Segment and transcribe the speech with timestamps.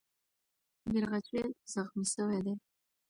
[0.91, 1.41] بیرغچی
[1.73, 2.53] زخمي سوی دی.